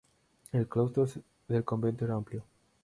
El 0.51 0.65
claustro 0.67 1.05
del 1.47 1.63
convento 1.63 2.05
era 2.05 2.15
amplio. 2.15 2.43